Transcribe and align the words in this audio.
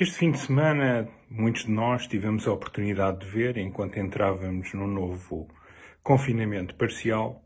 Este 0.00 0.16
fim 0.16 0.30
de 0.30 0.38
semana, 0.38 1.06
muitos 1.28 1.66
de 1.66 1.70
nós 1.70 2.06
tivemos 2.06 2.48
a 2.48 2.52
oportunidade 2.54 3.18
de 3.18 3.26
ver, 3.26 3.58
enquanto 3.58 3.98
entrávamos 3.98 4.72
no 4.72 4.86
novo 4.86 5.46
confinamento 6.02 6.74
parcial, 6.74 7.44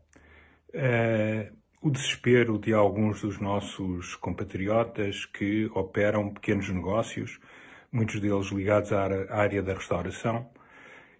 uh, 0.73 1.53
o 1.81 1.91
desespero 1.91 2.57
de 2.57 2.71
alguns 2.71 3.19
dos 3.19 3.41
nossos 3.41 4.15
compatriotas 4.15 5.25
que 5.25 5.69
operam 5.75 6.33
pequenos 6.33 6.69
negócios, 6.69 7.41
muitos 7.91 8.21
deles 8.21 8.47
ligados 8.53 8.93
à 8.93 9.03
área 9.31 9.61
da 9.61 9.73
restauração, 9.73 10.49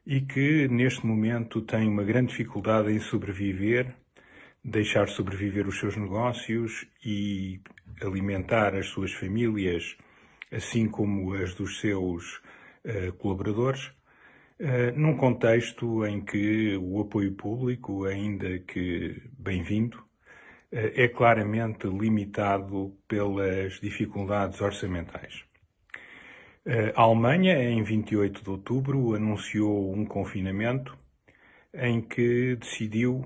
e 0.08 0.22
que 0.22 0.70
neste 0.70 1.06
momento 1.06 1.62
têm 1.64 1.90
uma 1.90 2.06
grande 2.06 2.30
dificuldade 2.30 2.94
em 2.94 3.00
sobreviver, 3.02 3.94
deixar 4.64 5.10
sobreviver 5.10 5.68
os 5.68 5.78
seus 5.78 5.98
negócios 5.98 6.88
e 7.04 7.60
alimentar 8.02 8.74
as 8.74 8.86
suas 8.86 9.12
famílias 9.12 9.98
assim 10.56 10.88
como 10.88 11.34
as 11.34 11.54
dos 11.54 11.80
seus 11.80 12.42
uh, 12.86 13.12
colaboradores, 13.18 13.88
uh, 14.60 14.98
num 14.98 15.18
contexto 15.18 16.06
em 16.06 16.22
que 16.22 16.78
o 16.78 17.02
apoio 17.02 17.34
público, 17.34 18.06
ainda 18.06 18.60
que 18.60 19.22
bem-vindo, 19.38 19.98
uh, 19.98 20.06
é 20.72 21.08
claramente 21.10 21.88
limitado 21.88 22.98
pelas 23.08 23.80
dificuldades 23.80 24.62
orçamentais. 24.62 25.44
A 26.96 27.04
Alemanha, 27.04 27.62
em 27.62 27.84
28 27.84 28.42
de 28.44 28.50
outubro, 28.50 29.14
anunciou 29.14 29.94
um 29.94 30.04
confinamento 30.04 30.98
em 31.76 32.02
que 32.02 32.56
decidiu 32.56 33.24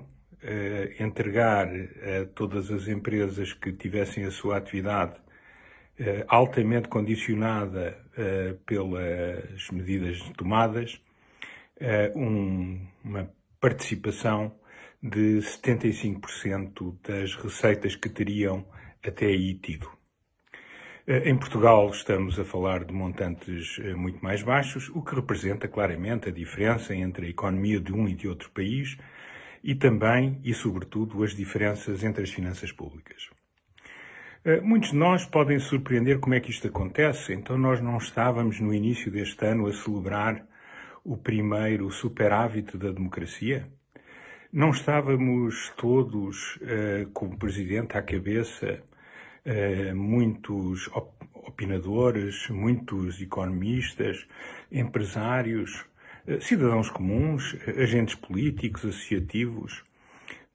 entregar 0.98 1.66
a 1.66 2.26
todas 2.34 2.70
as 2.70 2.86
empresas 2.86 3.54
que 3.54 3.72
tivessem 3.72 4.26
a 4.26 4.30
sua 4.30 4.58
atividade 4.58 5.18
altamente 6.28 6.88
condicionada 6.88 7.98
eh, 8.16 8.56
pelas 8.66 9.70
medidas 9.70 10.20
tomadas, 10.36 11.00
eh, 11.78 12.12
um, 12.16 12.86
uma 13.04 13.30
participação 13.60 14.54
de 15.02 15.38
75% 15.38 16.96
das 17.06 17.34
receitas 17.34 17.94
que 17.96 18.08
teriam 18.08 18.66
até 19.02 19.26
aí 19.26 19.54
tido. 19.54 19.90
Em 21.06 21.36
Portugal 21.36 21.90
estamos 21.90 22.38
a 22.38 22.44
falar 22.44 22.84
de 22.84 22.92
montantes 22.92 23.78
muito 23.96 24.22
mais 24.22 24.42
baixos, 24.42 24.88
o 24.90 25.02
que 25.02 25.14
representa 25.14 25.66
claramente 25.66 26.28
a 26.28 26.32
diferença 26.32 26.94
entre 26.94 27.26
a 27.26 27.30
economia 27.30 27.80
de 27.80 27.92
um 27.92 28.06
e 28.06 28.14
de 28.14 28.28
outro 28.28 28.50
país 28.50 28.96
e 29.64 29.74
também 29.74 30.38
e 30.44 30.54
sobretudo 30.54 31.24
as 31.24 31.34
diferenças 31.34 32.04
entre 32.04 32.22
as 32.22 32.30
finanças 32.30 32.70
públicas. 32.70 33.28
Eh, 34.42 34.58
muitos 34.62 34.90
de 34.90 34.96
nós 34.96 35.26
podem 35.26 35.58
surpreender 35.58 36.18
como 36.18 36.34
é 36.34 36.40
que 36.40 36.50
isto 36.50 36.66
acontece. 36.66 37.34
Então, 37.34 37.58
nós 37.58 37.78
não 37.80 37.98
estávamos 37.98 38.58
no 38.58 38.72
início 38.72 39.10
deste 39.10 39.44
ano 39.44 39.66
a 39.66 39.72
celebrar 39.72 40.46
o 41.04 41.14
primeiro 41.16 41.90
superávit 41.90 42.78
da 42.78 42.90
democracia? 42.90 43.68
Não 44.50 44.70
estávamos 44.70 45.70
todos 45.76 46.56
uh, 46.56 47.10
com 47.12 47.26
o 47.26 47.36
presidente 47.36 47.96
à 47.98 48.02
cabeça, 48.02 48.82
uh, 49.44 49.94
muitos 49.94 50.88
op 50.88 51.10
opinadores, 51.34 52.48
muitos 52.48 53.20
economistas, 53.20 54.26
empresários, 54.70 55.84
cidadãos 56.40 56.90
comuns, 56.90 57.56
agentes 57.76 58.14
políticos, 58.14 58.84
associativos, 58.84 59.82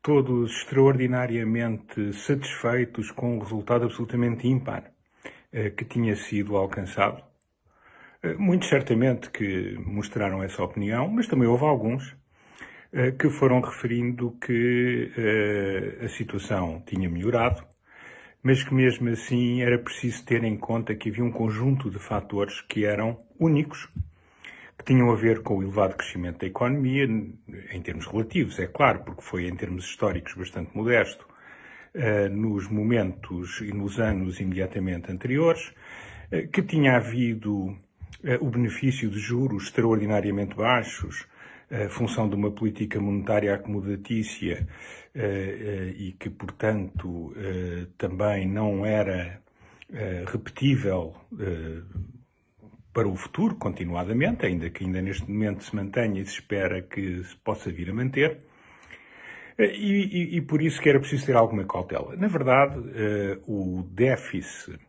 todos 0.06 0.52
extraordinariamente 0.58 2.14
satisfeitos 2.14 3.10
com 3.10 3.38
o 3.38 3.40
resultado 3.40 3.86
absolutamente 3.86 4.48
ímpar 4.48 4.92
eh, 5.52 5.72
que 5.72 5.84
tinha 5.84 6.16
sido 6.16 6.56
alcançado. 6.56 7.24
Eh, 8.22 8.36
muitos 8.36 8.70
certamente 8.70 9.32
que 9.32 9.76
mostraram 9.84 10.44
essa 10.44 10.64
opinião, 10.64 11.08
mas 11.08 11.26
também 11.26 11.48
houve 11.48 11.66
alguns 11.66 12.16
eh, 12.94 13.14
que 13.14 13.32
foram 13.32 13.60
referindo 13.62 14.38
que 14.40 15.12
a 16.04 16.08
situação 16.08 16.84
tinha 16.86 17.10
melhorado, 17.10 17.64
mas 18.44 18.64
que 18.64 18.76
mesmo 18.76 19.10
assim 19.10 19.64
era 19.64 19.80
preciso 19.80 20.24
ter 20.24 20.44
em 20.44 20.56
conta 20.56 20.94
que 20.94 21.10
havia 21.10 21.24
um 21.24 21.32
conjunto 21.32 21.90
de 21.90 21.98
fatores 21.98 22.62
que 22.62 22.86
eram 22.86 23.20
únicos 23.40 23.90
que 24.78 24.84
tinham 24.84 25.10
a 25.12 25.16
ver 25.16 25.42
com 25.42 25.58
o 25.58 25.64
elevado 25.64 25.96
crescimento 25.96 26.40
da 26.40 26.48
economia, 26.48 27.06
em 27.06 27.82
termos 27.82 28.06
relativos, 28.06 28.60
é 28.60 28.68
claro, 28.68 29.04
porque 29.06 29.22
foi 29.22 29.48
em 29.48 29.56
termos 29.56 29.86
históricos 29.86 30.34
bastante 30.34 30.76
modesto, 30.76 31.26
uh, 31.96 32.30
nos 32.30 32.68
momentos 32.68 33.62
e 33.62 33.72
nos 33.74 34.00
anos 34.00 34.40
imediatamente 34.40 35.12
anteriores, 35.12 35.70
uh, 36.32 36.48
que 36.52 36.62
tinha 36.62 36.98
havido 36.98 37.68
uh, 37.68 37.78
o 38.42 38.50
benefício 38.50 39.10
de 39.10 39.20
juros 39.20 39.66
extraordinariamente 39.66 40.56
baixos, 40.56 41.28
função 41.90 42.30
de 42.30 42.36
uma 42.36 42.52
política 42.52 43.02
monetária 43.02 43.56
acomodatícia 43.56 44.68
e 45.98 46.16
que, 46.20 46.30
portanto, 46.30 47.34
também 47.98 48.48
não 48.48 48.86
era 48.86 49.42
repetível 50.28 51.16
para 52.96 53.10
o 53.10 53.16
futuro, 53.18 53.56
continuadamente, 53.56 54.46
ainda 54.46 54.70
que 54.70 54.86
ainda 54.86 55.02
neste 55.02 55.30
momento 55.30 55.66
se 55.66 55.76
mantenha 55.76 56.22
e 56.22 56.26
se 56.26 56.36
espera 56.36 56.82
que 56.82 57.22
se 57.26 57.36
possa 57.36 57.70
vir 57.70 57.90
a 57.90 57.94
manter. 57.94 58.40
Eh, 59.58 59.76
e, 59.76 60.36
e, 60.36 60.38
e 60.38 60.42
por 60.42 60.62
isso 60.62 60.82
que 60.82 60.88
era 60.88 60.98
preciso 60.98 61.26
ter 61.26 61.36
alguma 61.36 61.66
cautela. 61.66 62.16
Na 62.16 62.30
verdade, 62.30 62.80
uh, 62.80 63.44
o 63.46 63.84
déficit 63.84 64.80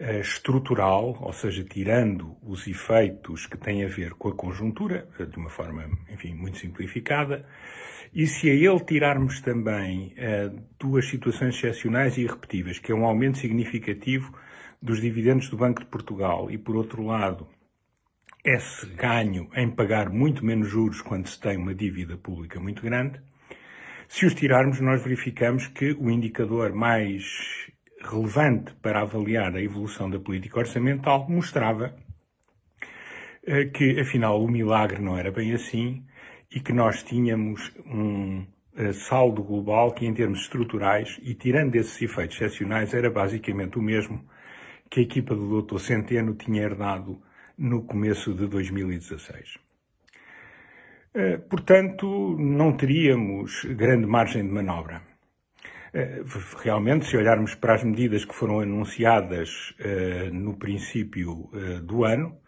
uh, 0.00 0.20
estrutural, 0.20 1.18
ou 1.20 1.32
seja, 1.32 1.64
tirando 1.64 2.36
os 2.44 2.64
efeitos 2.68 3.44
que 3.48 3.58
têm 3.58 3.84
a 3.84 3.88
ver 3.88 4.12
com 4.12 4.28
a 4.28 4.32
conjuntura, 4.32 5.08
de 5.18 5.36
uma 5.36 5.50
forma, 5.50 5.84
enfim, 6.08 6.32
muito 6.32 6.58
simplificada, 6.58 7.44
e 8.14 8.24
se 8.28 8.48
a 8.48 8.54
ele 8.54 8.84
tirarmos 8.84 9.40
também 9.40 10.14
uh, 10.14 10.62
duas 10.78 11.08
situações 11.08 11.56
excepcionais 11.56 12.16
e 12.18 12.22
irrepetíveis, 12.22 12.78
que 12.78 12.92
é 12.92 12.94
um 12.94 13.04
aumento 13.04 13.38
significativo 13.38 14.32
dos 14.86 15.00
dividendos 15.00 15.50
do 15.50 15.56
Banco 15.56 15.80
de 15.80 15.86
Portugal 15.86 16.48
e, 16.48 16.56
por 16.56 16.76
outro 16.76 17.04
lado, 17.04 17.48
esse 18.44 18.86
ganho 18.86 19.50
em 19.56 19.68
pagar 19.68 20.08
muito 20.08 20.44
menos 20.44 20.68
juros 20.68 21.02
quando 21.02 21.26
se 21.26 21.40
tem 21.40 21.56
uma 21.56 21.74
dívida 21.74 22.16
pública 22.16 22.60
muito 22.60 22.82
grande, 22.82 23.20
se 24.08 24.24
os 24.24 24.34
tirarmos, 24.34 24.80
nós 24.80 25.02
verificamos 25.02 25.66
que 25.66 25.90
o 25.98 26.08
indicador 26.08 26.72
mais 26.72 27.24
relevante 28.00 28.72
para 28.80 29.02
avaliar 29.02 29.56
a 29.56 29.60
evolução 29.60 30.08
da 30.08 30.20
política 30.20 30.60
orçamental 30.60 31.28
mostrava 31.28 31.96
eh, 33.44 33.64
que, 33.64 33.98
afinal, 33.98 34.40
o 34.40 34.48
milagre 34.48 35.02
não 35.02 35.18
era 35.18 35.32
bem 35.32 35.52
assim 35.52 36.06
e 36.48 36.60
que 36.60 36.72
nós 36.72 37.02
tínhamos 37.02 37.72
um 37.84 38.46
eh, 38.76 38.92
saldo 38.92 39.42
global 39.42 39.92
que, 39.92 40.06
em 40.06 40.14
termos 40.14 40.42
estruturais 40.42 41.18
e 41.24 41.34
tirando 41.34 41.74
esses 41.74 42.00
efeitos 42.00 42.36
excepcionais, 42.36 42.94
era 42.94 43.10
basicamente 43.10 43.76
o 43.76 43.82
mesmo 43.82 44.24
que 44.90 45.00
a 45.00 45.02
equipa 45.02 45.34
do 45.34 45.62
Dr. 45.62 45.78
Centeno 45.78 46.34
tinha 46.34 46.62
herdado 46.62 47.20
no 47.58 47.84
começo 47.84 48.34
de 48.34 48.46
2016. 48.46 49.58
Eh, 51.14 51.38
portanto, 51.38 52.36
não 52.38 52.76
teríamos 52.76 53.64
grande 53.64 54.06
margem 54.06 54.46
de 54.46 54.52
manobra. 54.52 55.00
Eh, 55.94 56.22
realmente, 56.62 57.06
se 57.06 57.16
olharmos 57.16 57.54
para 57.54 57.74
as 57.74 57.82
medidas 57.82 58.24
que 58.24 58.34
foram 58.34 58.60
anunciadas 58.60 59.74
eh, 59.78 60.28
no 60.30 60.58
princípio 60.58 61.50
do 61.84 62.04
ano, 62.04 62.38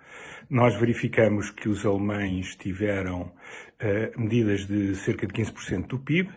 nós 0.51 0.75
verificamos 0.79 1.51
que 1.51 1.69
os 1.69 1.85
alemães 1.85 2.57
tiveram 2.57 3.33
medidas 4.17 4.67
de 4.67 4.95
cerca 4.97 5.27
de 5.27 5.33
15% 5.33 5.87
do 5.87 5.99
PIB, 5.99 6.31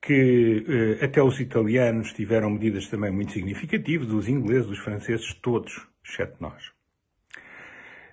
que 0.00 0.64
eh, 0.68 1.04
até 1.04 1.20
os 1.20 1.40
italianos 1.40 2.12
tiveram 2.12 2.50
medidas 2.50 2.86
também 2.88 3.10
muito 3.10 3.32
significativas, 3.32 4.12
os 4.12 4.28
ingleses, 4.28 4.70
os 4.70 4.78
franceses, 4.78 5.34
todos, 5.34 5.88
exceto 6.04 6.36
nós. 6.40 6.70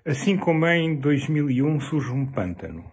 Assim 0.03 0.35
como 0.35 0.65
em 0.67 0.95
2001 0.95 1.79
surge 1.81 2.11
um 2.11 2.25
pântano. 2.25 2.91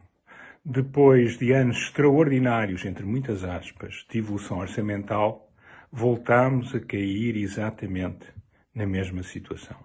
Depois 0.63 1.39
de 1.39 1.53
anos 1.53 1.79
extraordinários, 1.79 2.85
entre 2.85 3.05
muitas 3.07 3.43
aspas, 3.43 4.05
de 4.11 4.19
evolução 4.19 4.59
orçamental, 4.59 5.51
voltamos 5.91 6.75
a 6.75 6.81
cair 6.81 7.37
exatamente 7.37 8.27
na 8.75 8.87
mesma 8.87 9.23
situação. 9.23 9.79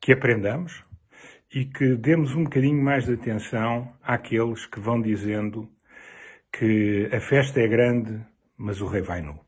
Que 0.00 0.12
aprendamos 0.12 0.84
e 1.52 1.64
que 1.64 1.96
demos 1.96 2.34
um 2.34 2.44
bocadinho 2.44 2.82
mais 2.82 3.06
de 3.06 3.14
atenção 3.14 3.92
àqueles 4.02 4.66
que 4.66 4.78
vão 4.78 5.00
dizendo 5.00 5.68
que 6.52 7.08
a 7.12 7.20
festa 7.20 7.60
é 7.60 7.68
grande, 7.68 8.20
mas 8.56 8.80
o 8.80 8.86
rei 8.86 9.02
vai 9.02 9.20
nu. 9.20 9.38